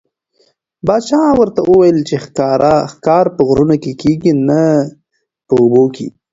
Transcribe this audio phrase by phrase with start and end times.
[0.85, 2.15] پاچا ورته وویل چې
[2.93, 4.63] ښکار په غرونو کې کېږي نه
[5.47, 6.07] په اوبو کې.